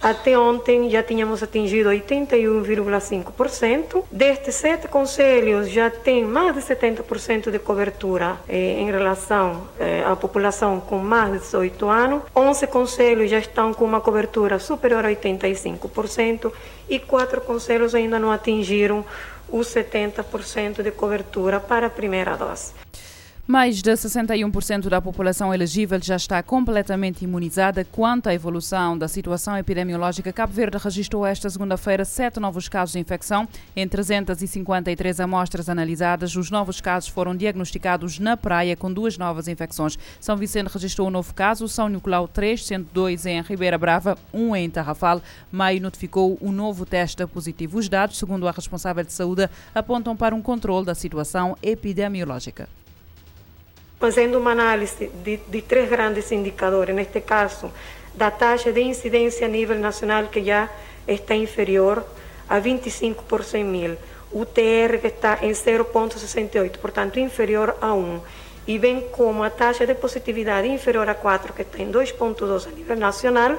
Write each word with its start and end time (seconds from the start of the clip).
até 0.00 0.38
ontem 0.38 0.90
já 0.90 1.02
tínhamos 1.02 1.42
atingido 1.42 1.88
81,5%. 1.90 4.04
Destes 4.10 4.54
sete 4.56 4.88
conselhos 4.88 5.70
já 5.70 5.90
tem 5.90 6.24
mais 6.24 6.54
de 6.54 6.60
70% 6.60 7.50
de 7.50 7.58
cobertura 7.58 8.36
eh, 8.48 8.80
em 8.80 8.90
relação 8.90 9.68
eh, 9.78 10.04
à 10.06 10.14
população 10.14 10.80
com 10.80 10.98
mais 10.98 11.32
de 11.32 11.38
18 11.40 11.88
anos. 11.88 12.22
11 12.36 12.66
conselhos 12.66 13.30
já 13.30 13.38
estão 13.38 13.72
com 13.72 13.84
uma 13.84 14.00
cobertura 14.00 14.58
superior 14.58 15.04
a 15.04 15.08
85% 15.08 16.52
e 16.88 16.98
quatro 16.98 17.40
conselhos 17.40 17.94
ainda 17.94 18.18
não 18.18 18.30
atingiram 18.30 19.04
os 19.48 19.68
70% 19.68 20.82
de 20.82 20.90
cobertura 20.90 21.60
para 21.60 21.86
a 21.86 21.90
primeira 21.90 22.36
dose. 22.36 22.83
Mais 23.46 23.82
de 23.82 23.90
61% 23.90 24.88
da 24.88 25.02
população 25.02 25.52
elegível 25.52 26.00
já 26.02 26.16
está 26.16 26.42
completamente 26.42 27.24
imunizada. 27.24 27.84
Quanto 27.84 28.28
à 28.28 28.32
evolução 28.32 28.96
da 28.96 29.06
situação 29.06 29.54
epidemiológica, 29.58 30.32
Cabo 30.32 30.54
Verde 30.54 30.78
registrou 30.78 31.26
esta 31.26 31.50
segunda-feira 31.50 32.06
sete 32.06 32.40
novos 32.40 32.70
casos 32.70 32.94
de 32.94 33.00
infecção. 33.00 33.46
Em 33.76 33.86
353 33.86 35.20
amostras 35.20 35.68
analisadas, 35.68 36.34
os 36.36 36.50
novos 36.50 36.80
casos 36.80 37.10
foram 37.10 37.36
diagnosticados 37.36 38.18
na 38.18 38.34
praia 38.34 38.74
com 38.76 38.90
duas 38.90 39.18
novas 39.18 39.46
infecções. 39.46 39.98
São 40.18 40.38
Vicente 40.38 40.72
registrou 40.72 41.08
um 41.08 41.10
novo 41.10 41.34
caso, 41.34 41.68
São 41.68 41.90
Nicolau 41.90 42.26
3, 42.26 42.64
sendo 42.64 42.88
dois 42.94 43.26
em 43.26 43.42
Ribeira 43.42 43.76
Brava, 43.76 44.16
um 44.32 44.56
em 44.56 44.70
Tarrafal. 44.70 45.20
Maio 45.52 45.82
notificou 45.82 46.38
um 46.40 46.50
novo 46.50 46.86
teste 46.86 47.26
positivo. 47.26 47.76
Os 47.78 47.90
dados, 47.90 48.16
segundo 48.16 48.48
a 48.48 48.52
responsável 48.52 49.04
de 49.04 49.12
saúde, 49.12 49.50
apontam 49.74 50.16
para 50.16 50.34
um 50.34 50.40
controle 50.40 50.86
da 50.86 50.94
situação 50.94 51.54
epidemiológica 51.62 52.66
fazendo 54.04 54.38
uma 54.38 54.50
análise 54.50 55.10
de, 55.24 55.38
de 55.48 55.60
grandes 55.62 56.30
indicadores, 56.30 56.94
neste 56.94 57.22
caso, 57.22 57.72
da 58.14 58.30
taxa 58.30 58.70
de 58.70 58.82
incidência 58.82 59.46
a 59.46 59.48
nível 59.48 59.78
nacional, 59.78 60.26
que 60.26 60.44
já 60.44 60.68
está 61.08 61.34
inferior 61.34 62.04
a 62.46 62.58
25 62.58 63.24
por 63.24 63.42
100 63.42 63.64
mil, 63.64 63.96
o 64.30 64.44
TR 64.44 64.98
que 65.00 65.06
está 65.06 65.38
em 65.40 65.52
0,68, 65.52 66.76
portanto 66.76 67.18
inferior 67.18 67.78
a 67.80 67.94
1, 67.94 68.20
e 68.66 68.78
bem 68.78 69.00
como 69.10 69.42
a 69.42 69.48
taxa 69.48 69.86
de 69.86 69.94
positividade 69.94 70.68
inferior 70.68 71.08
a 71.08 71.14
4, 71.14 71.54
que 71.54 71.62
está 71.62 71.78
em 71.78 71.90
2,2 71.90 72.66
a 72.66 72.70
nível 72.72 72.96
nacional, 72.98 73.56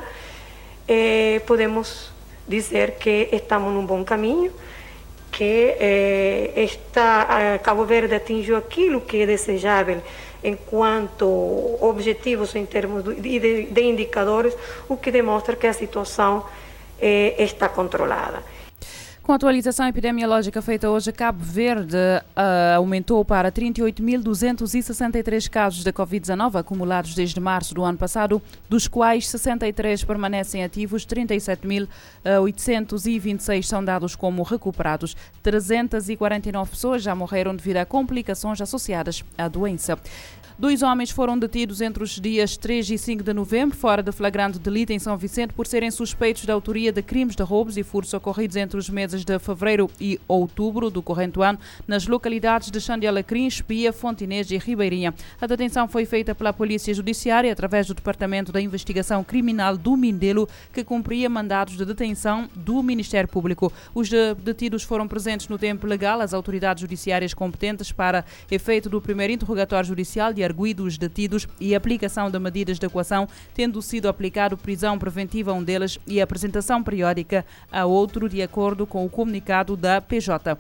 eh, 0.88 1.42
podemos 1.48 2.12
dizer 2.48 2.98
que 3.00 3.30
estamos 3.32 3.74
num 3.74 3.84
bom 3.84 4.04
caminho, 4.04 4.54
que 5.36 5.76
eh, 5.78 6.54
está, 6.56 7.60
Cabo 7.62 7.84
Verde 7.84 8.16
atingiu 8.16 8.56
aquilo 8.56 9.02
que 9.02 9.24
é 9.24 9.26
desejável 9.26 10.02
enquanto 10.42 11.28
objetivos 11.82 12.56
em 12.56 12.66
termos 12.66 13.04
de, 13.04 13.66
de 13.66 13.82
indicadores, 13.82 14.56
o 14.88 14.96
que 14.96 15.12
demonstra 15.12 15.58
que 15.58 15.68
a 15.68 15.74
situação 15.74 16.46
eh, 17.02 17.36
está 17.38 17.68
controlada. 17.68 18.42
Com 19.26 19.32
a 19.32 19.36
atualização 19.38 19.88
epidemiológica 19.88 20.62
feita 20.62 20.88
hoje, 20.88 21.12
Cabo 21.12 21.44
Verde 21.44 21.98
uh, 21.98 22.78
aumentou 22.78 23.26
para 23.26 23.52
38.263 23.52 25.50
casos 25.50 25.84
da 25.84 25.92
Covid-19 25.92 26.60
acumulados 26.60 27.16
desde 27.16 27.40
março 27.40 27.74
do 27.74 27.84
ano 27.84 27.98
passado, 27.98 28.40
dos 28.70 28.88
quais 28.88 29.28
63 29.28 30.04
permanecem 30.04 30.64
ativos, 30.64 31.08
37.826 31.08 33.64
são 33.64 33.84
dados 33.84 34.16
como 34.16 34.44
recuperados. 34.44 35.18
349 35.42 36.70
pessoas 36.70 37.02
já 37.02 37.16
morreram 37.16 37.56
devido 37.56 37.78
a 37.78 37.86
complicações 37.86 38.62
associadas 38.62 39.24
à 39.36 39.48
doença. 39.48 39.98
Dois 40.58 40.82
homens 40.82 41.10
foram 41.10 41.38
detidos 41.38 41.82
entre 41.82 42.02
os 42.02 42.12
dias 42.12 42.56
3 42.56 42.92
e 42.92 42.98
5 42.98 43.24
de 43.24 43.34
novembro, 43.34 43.76
fora 43.76 44.02
de 44.02 44.10
flagrante 44.14 44.58
delito 44.58 44.94
em 44.94 45.00
São 45.00 45.18
Vicente, 45.18 45.54
por 45.54 45.68
serem 45.68 45.92
suspeitos 45.92 46.46
da 46.46 46.54
autoria 46.54 46.94
de 46.94 47.02
crimes 47.02 47.36
de 47.36 47.44
roubos 47.44 47.76
e 47.76 47.84
furtos 47.84 48.14
ocorridos 48.14 48.56
entre 48.56 48.80
os 48.80 48.90
meses 48.90 49.15
de 49.24 49.38
fevereiro 49.40 49.90
e 50.02 50.20
outubro 50.28 50.90
do 50.90 51.02
corrente 51.02 51.40
ano 51.42 51.60
nas 51.88 52.08
localidades 52.08 52.72
de 52.72 52.82
Xandialacrim, 52.82 53.46
Espia, 53.46 53.94
Fontinês 53.94 54.50
e 54.52 54.58
Ribeirinha. 54.58 55.14
A 55.40 55.48
detenção 55.48 55.88
foi 55.88 56.06
feita 56.06 56.34
pela 56.34 56.52
Polícia 56.52 56.94
Judiciária 56.94 57.52
através 57.52 57.88
do 57.88 57.94
Departamento 57.94 58.52
da 58.52 58.62
Investigação 58.62 59.24
Criminal 59.24 59.78
do 59.78 59.96
Mindelo, 59.96 60.48
que 60.74 60.84
cumpria 60.84 61.30
mandados 61.30 61.78
de 61.78 61.86
detenção 61.86 62.50
do 62.56 62.82
Ministério 62.82 63.30
Público. 63.30 63.72
Os 63.94 64.10
detidos 64.44 64.84
foram 64.84 65.08
presentes 65.08 65.48
no 65.48 65.58
tempo 65.58 65.88
legal 65.88 66.22
às 66.22 66.34
autoridades 66.34 66.82
judiciárias 66.82 67.34
competentes 67.34 67.92
para 67.92 68.26
efeito 68.50 68.90
do 68.90 69.02
primeiro 69.02 69.34
interrogatório 69.34 69.88
judicial 69.88 70.34
de 70.34 70.44
arguídos 70.44 70.98
detidos 70.98 71.48
e 71.60 71.76
aplicação 71.76 72.32
de 72.32 72.40
medidas 72.40 72.80
de 72.80 72.86
equação, 72.86 73.28
tendo 73.54 73.82
sido 73.82 74.08
aplicado 74.08 74.58
prisão 74.58 74.98
preventiva 74.98 75.52
a 75.52 75.54
um 75.54 75.64
deles 75.64 76.00
e 76.08 76.22
apresentação 76.22 76.84
periódica 76.84 77.46
a 77.72 77.86
outro, 77.86 78.28
de 78.28 78.42
acordo 78.42 78.88
com 78.88 79.05
o 79.06 79.10
comunicado 79.10 79.78
da 79.78 80.02
PJ. 80.02 80.58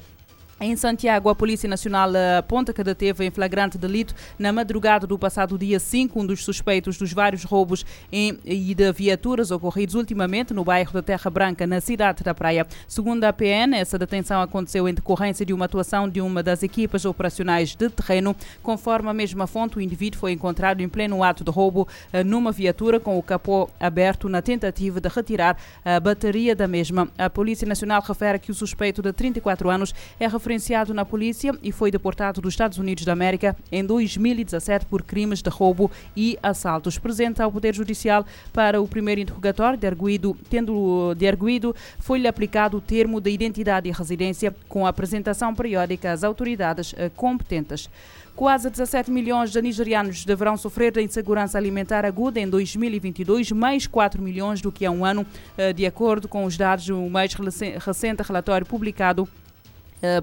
Em 0.57 0.73
Santiago, 0.77 1.27
a 1.27 1.35
Polícia 1.35 1.67
Nacional 1.67 2.09
aponta 2.39 2.71
que 2.71 2.81
deteve 2.81 3.25
em 3.25 3.29
flagrante 3.29 3.77
delito 3.77 4.15
na 4.39 4.53
madrugada 4.53 5.05
do 5.05 5.19
passado 5.19 5.57
dia 5.57 5.81
5 5.81 6.17
um 6.17 6.25
dos 6.25 6.45
suspeitos 6.45 6.97
dos 6.97 7.11
vários 7.11 7.43
roubos 7.43 7.85
em, 8.09 8.39
e 8.45 8.73
de 8.73 8.91
viaturas 8.93 9.51
ocorridos 9.51 9.95
ultimamente 9.95 10.53
no 10.53 10.63
bairro 10.63 10.93
da 10.93 11.01
Terra 11.01 11.29
Branca, 11.29 11.67
na 11.67 11.81
cidade 11.81 12.23
da 12.23 12.33
Praia. 12.33 12.65
Segundo 12.87 13.25
a 13.25 13.33
PN, 13.33 13.75
essa 13.75 13.99
detenção 13.99 14.41
aconteceu 14.41 14.87
em 14.87 14.93
decorrência 14.93 15.45
de 15.45 15.51
uma 15.51 15.65
atuação 15.65 16.07
de 16.07 16.21
uma 16.21 16.41
das 16.41 16.63
equipas 16.63 17.03
operacionais 17.03 17.75
de 17.75 17.89
terreno. 17.89 18.33
Conforme 18.63 19.09
a 19.09 19.13
mesma 19.13 19.47
fonte, 19.47 19.77
o 19.77 19.81
indivíduo 19.81 20.21
foi 20.21 20.31
encontrado 20.31 20.79
em 20.79 20.87
pleno 20.87 21.21
ato 21.21 21.43
de 21.43 21.51
roubo 21.51 21.85
eh, 22.13 22.23
numa 22.23 22.53
viatura 22.53 22.97
com 22.97 23.19
o 23.19 23.23
capô 23.23 23.69
aberto 23.77 24.29
na 24.29 24.41
tentativa 24.41 25.01
de 25.01 25.09
retirar 25.09 25.57
a 25.83 25.99
bateria 25.99 26.55
da 26.55 26.65
mesma. 26.65 27.09
A 27.17 27.29
Polícia 27.29 27.67
Nacional 27.67 28.01
refere 28.01 28.39
que 28.39 28.51
o 28.51 28.55
suspeito 28.55 29.01
de 29.01 29.11
34 29.11 29.69
anos 29.69 29.93
é 30.17 30.25
referenciado 30.45 30.93
na 30.93 31.03
polícia 31.03 31.51
e 31.63 31.71
foi 31.71 31.89
deportado 31.89 32.39
dos 32.39 32.53
Estados 32.53 32.77
Unidos 32.77 33.03
da 33.03 33.13
América 33.13 33.57
em 33.71 33.83
2017 33.83 34.85
por 34.85 35.01
crimes 35.01 35.41
de 35.41 35.49
roubo 35.49 35.89
e 36.15 36.37
assaltos. 36.43 36.99
Presente 36.99 37.41
ao 37.41 37.51
Poder 37.51 37.73
Judicial 37.73 38.23
para 38.53 38.79
o 38.79 38.87
primeiro 38.87 39.21
interrogatório 39.21 39.75
de 39.75 39.87
arguido, 39.87 40.37
tendo 40.47 41.15
de 41.15 41.27
arguido, 41.27 41.75
foi-lhe 41.97 42.27
aplicado 42.27 42.77
o 42.77 42.81
termo 42.81 43.19
de 43.19 43.31
identidade 43.31 43.89
e 43.89 43.91
residência 43.91 44.55
com 44.69 44.85
apresentação 44.85 45.55
periódica 45.55 46.11
às 46.11 46.23
autoridades 46.23 46.93
eh, 46.95 47.09
competentes. 47.15 47.89
Quase 48.35 48.69
17 48.69 49.09
milhões 49.09 49.51
de 49.51 49.59
nigerianos 49.61 50.25
deverão 50.25 50.57
sofrer 50.57 50.91
da 50.91 51.01
insegurança 51.01 51.57
alimentar 51.57 52.05
aguda 52.05 52.39
em 52.39 52.47
2022, 52.47 53.51
mais 53.51 53.87
4 53.87 54.21
milhões 54.21 54.61
do 54.61 54.71
que 54.71 54.85
há 54.85 54.91
um 54.91 55.03
ano, 55.03 55.25
eh, 55.57 55.73
de 55.73 55.87
acordo 55.87 56.27
com 56.27 56.45
os 56.45 56.55
dados 56.55 56.85
do 56.85 57.09
mais 57.09 57.33
recente 57.33 58.21
relatório 58.21 58.67
publicado 58.67 59.27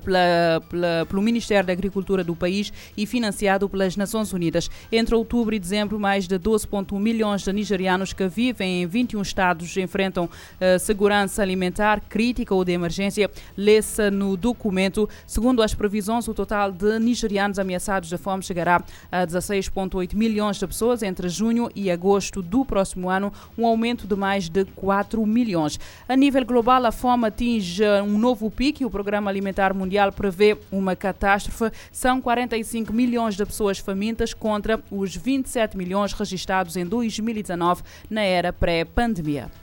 pela, 0.02 0.62
pela, 0.68 1.06
pelo 1.08 1.22
Ministério 1.22 1.66
da 1.66 1.72
Agricultura 1.72 2.24
do 2.24 2.34
país 2.34 2.72
e 2.96 3.06
financiado 3.06 3.68
pelas 3.68 3.96
Nações 3.96 4.32
Unidas. 4.32 4.70
Entre 4.90 5.14
outubro 5.14 5.54
e 5.54 5.58
dezembro, 5.58 5.98
mais 5.98 6.26
de 6.26 6.38
12,1 6.38 6.98
milhões 6.98 7.42
de 7.42 7.52
nigerianos 7.52 8.12
que 8.12 8.26
vivem 8.28 8.82
em 8.82 8.86
21 8.86 9.22
estados 9.22 9.76
enfrentam 9.76 10.24
uh, 10.24 10.78
segurança 10.78 11.42
alimentar 11.42 12.00
crítica 12.08 12.54
ou 12.54 12.64
de 12.64 12.72
emergência. 12.72 13.30
Lê-se 13.56 14.10
no 14.10 14.36
documento. 14.36 15.08
Segundo 15.26 15.62
as 15.62 15.74
previsões, 15.74 16.26
o 16.28 16.34
total 16.34 16.72
de 16.72 16.98
nigerianos 16.98 17.58
ameaçados 17.58 18.08
de 18.08 18.16
fome 18.16 18.42
chegará 18.42 18.82
a 19.10 19.26
16,8 19.26 20.14
milhões 20.14 20.56
de 20.58 20.66
pessoas 20.66 21.02
entre 21.02 21.28
junho 21.28 21.70
e 21.74 21.90
agosto 21.90 22.42
do 22.42 22.64
próximo 22.64 23.08
ano, 23.08 23.32
um 23.56 23.66
aumento 23.66 24.06
de 24.06 24.16
mais 24.16 24.48
de 24.48 24.64
4 24.64 25.24
milhões. 25.26 25.78
A 26.08 26.16
nível 26.16 26.44
global, 26.44 26.84
a 26.84 26.92
fome 26.92 27.26
atinge 27.26 27.82
um 28.04 28.18
novo 28.18 28.50
pico 28.50 28.82
e 28.82 28.86
o 28.86 28.90
Programa 28.90 29.30
Alimentar 29.30 29.71
Alimentar 29.72 29.74
Mundial 29.74 30.12
prevê 30.12 30.56
uma 30.70 30.94
catástrofe. 30.94 31.74
São 31.90 32.20
45 32.20 32.92
milhões 32.92 33.34
de 33.34 33.44
pessoas 33.44 33.78
famintas 33.78 34.32
contra 34.32 34.80
os 34.90 35.16
27 35.16 35.76
milhões 35.76 36.12
registrados 36.12 36.76
em 36.76 36.86
2019, 36.86 37.82
na 38.08 38.22
era 38.22 38.52
pré-pandemia. 38.52 39.61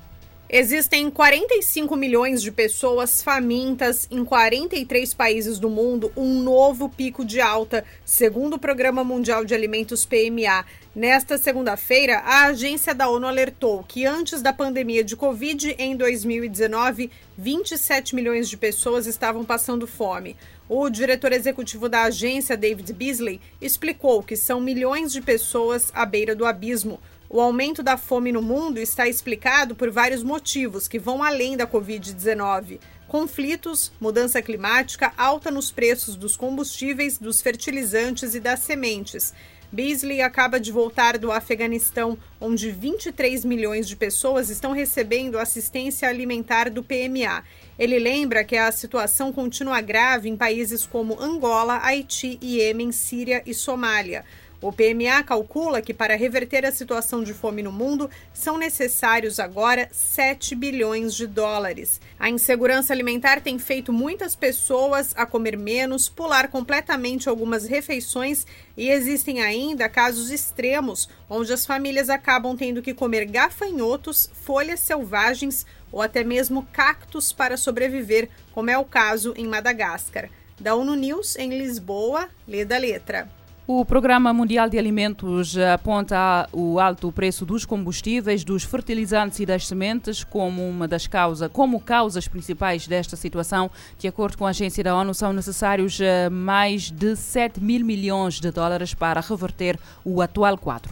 Existem 0.51 1.11
45 1.11 1.95
milhões 1.95 2.41
de 2.41 2.51
pessoas 2.51 3.21
famintas 3.21 4.07
em 4.09 4.25
43 4.25 5.13
países 5.13 5.59
do 5.59 5.69
mundo, 5.69 6.11
um 6.17 6.41
novo 6.41 6.89
pico 6.89 7.23
de 7.23 7.39
alta, 7.39 7.85
segundo 8.03 8.55
o 8.55 8.59
Programa 8.59 9.03
Mundial 9.03 9.45
de 9.45 9.53
Alimentos 9.53 10.07
PMA. 10.07 10.65
Nesta 10.95 11.37
segunda-feira, 11.37 12.17
a 12.25 12.47
agência 12.47 12.95
da 12.95 13.07
ONU 13.07 13.27
alertou 13.27 13.85
que 13.87 14.07
antes 14.07 14.41
da 14.41 14.51
pandemia 14.51 15.03
de 15.03 15.15
Covid, 15.15 15.75
em 15.77 15.95
2019, 15.95 17.11
27 17.37 18.15
milhões 18.15 18.49
de 18.49 18.57
pessoas 18.57 19.05
estavam 19.05 19.45
passando 19.45 19.85
fome. 19.85 20.35
O 20.67 20.89
diretor 20.89 21.31
executivo 21.31 21.87
da 21.87 22.05
agência, 22.05 22.57
David 22.57 22.91
Beasley, 22.91 23.39
explicou 23.61 24.23
que 24.23 24.35
são 24.35 24.59
milhões 24.59 25.11
de 25.11 25.21
pessoas 25.21 25.91
à 25.93 26.07
beira 26.07 26.35
do 26.35 26.43
abismo. 26.43 26.99
O 27.31 27.39
aumento 27.39 27.83
da 27.83 27.95
fome 27.95 28.31
no 28.31 28.41
mundo 28.41 28.79
está 28.79 29.07
explicado 29.07 29.75
por 29.75 29.91
vários 29.91 30.23
motivos 30.23 30.87
que 30.87 30.97
vão 30.97 31.23
além 31.23 31.55
da 31.55 31.67
Covid-19. 31.67 32.79
Conflitos, 33.07 33.91
mudança 34.01 34.41
climática, 34.41 35.13
alta 35.15 35.51
nos 35.51 35.69
preços 35.69 36.15
dos 36.15 36.35
combustíveis, 36.35 37.19
dos 37.19 37.39
fertilizantes 37.39 38.33
e 38.33 38.39
das 38.39 38.61
sementes. 38.61 39.31
Beasley 39.71 40.23
acaba 40.23 40.59
de 40.59 40.71
voltar 40.71 41.19
do 41.19 41.31
Afeganistão, 41.31 42.17
onde 42.41 42.71
23 42.71 43.45
milhões 43.45 43.87
de 43.87 43.95
pessoas 43.95 44.49
estão 44.49 44.71
recebendo 44.71 45.37
assistência 45.37 46.09
alimentar 46.09 46.71
do 46.71 46.83
PMA. 46.83 47.43
Ele 47.77 47.99
lembra 47.99 48.43
que 48.43 48.57
a 48.57 48.71
situação 48.71 49.31
continua 49.31 49.79
grave 49.81 50.27
em 50.27 50.35
países 50.35 50.83
como 50.83 51.21
Angola, 51.21 51.79
Haiti, 51.83 52.39
Iêmen, 52.41 52.91
Síria 52.91 53.43
e 53.45 53.53
Somália. 53.53 54.25
O 54.61 54.73
PMA 54.73 55.23
calcula 55.23 55.81
que 55.81 55.93
para 55.93 56.17
reverter 56.17 56.65
a 56.65 56.71
situação 56.71 57.23
de 57.23 57.33
fome 57.33 57.63
no 57.63 57.71
mundo 57.71 58.09
são 58.33 58.57
necessários 58.57 59.39
agora 59.39 59.87
7 59.89 60.53
bilhões 60.53 61.15
de 61.15 61.25
dólares. 61.25 62.01
A 62.19 62.29
insegurança 62.29 62.91
alimentar 62.91 63.39
tem 63.39 63.57
feito 63.57 63.93
muitas 63.93 64.35
pessoas 64.35 65.13
a 65.15 65.25
comer 65.25 65.57
menos, 65.57 66.09
pular 66.09 66.49
completamente 66.49 67.29
algumas 67.29 67.65
refeições 67.65 68.45
e 68.75 68.89
existem 68.89 69.41
ainda 69.41 69.87
casos 69.87 70.29
extremos 70.29 71.07
onde 71.29 71.53
as 71.53 71.65
famílias 71.65 72.09
acabam 72.09 72.57
tendo 72.57 72.81
que 72.81 72.93
comer 72.93 73.23
gafanhotos, 73.27 74.29
folhas 74.43 74.81
selvagens 74.81 75.65
ou 75.89 76.01
até 76.01 76.21
mesmo 76.21 76.67
cactos 76.73 77.31
para 77.31 77.55
sobreviver, 77.55 78.27
como 78.51 78.69
é 78.69 78.77
o 78.77 78.83
caso 78.83 79.33
em 79.37 79.47
Madagascar. 79.47 80.29
Da 80.59 80.75
ONU 80.75 80.95
News 80.95 81.37
em 81.37 81.57
Lisboa, 81.57 82.27
lê 82.45 82.65
da 82.65 82.77
letra. 82.77 83.38
O 83.71 83.85
Programa 83.85 84.33
Mundial 84.33 84.67
de 84.67 84.79
Alimentos 84.79 85.55
aponta 85.55 86.49
o 86.51 86.79
alto 86.79 87.11
preço 87.11 87.45
dos 87.45 87.65
combustíveis, 87.65 88.43
dos 88.43 88.63
fertilizantes 88.63 89.39
e 89.39 89.45
das 89.45 89.67
sementes 89.67 90.23
como 90.23 90.67
uma 90.67 90.87
das 90.87 91.05
causas, 91.05 91.51
como 91.53 91.79
causas 91.79 92.27
principais 92.27 92.87
desta 92.87 93.15
situação. 93.15 93.69
De 93.99 94.07
acordo 94.07 94.39
com 94.39 94.47
a 94.47 94.49
agência 94.49 94.83
da 94.83 94.95
ONU, 94.95 95.13
são 95.13 95.31
necessários 95.31 96.01
eh, 96.01 96.31
mais 96.31 96.89
de 96.89 97.15
7 97.15 97.61
mil 97.61 97.85
milhões 97.85 98.39
de 98.39 98.49
dólares 98.49 98.95
para 98.95 99.21
reverter 99.21 99.77
o 100.03 100.19
atual 100.19 100.57
quadro. 100.57 100.91